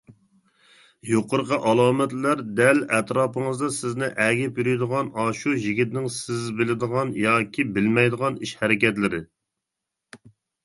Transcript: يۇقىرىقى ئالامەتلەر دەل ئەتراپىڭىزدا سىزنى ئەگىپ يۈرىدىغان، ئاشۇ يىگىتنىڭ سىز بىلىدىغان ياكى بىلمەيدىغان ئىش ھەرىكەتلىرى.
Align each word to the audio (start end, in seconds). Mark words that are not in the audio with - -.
يۇقىرىقى 1.07 1.57
ئالامەتلەر 1.71 2.39
دەل 2.59 2.79
ئەتراپىڭىزدا 2.99 3.69
سىزنى 3.75 4.09
ئەگىپ 4.25 4.57
يۈرىدىغان، 4.63 5.11
ئاشۇ 5.25 5.53
يىگىتنىڭ 5.67 6.09
سىز 6.19 6.49
بىلىدىغان 6.61 7.13
ياكى 7.29 7.67
بىلمەيدىغان 7.79 8.41
ئىش 8.47 8.55
ھەرىكەتلىرى. 8.63 9.21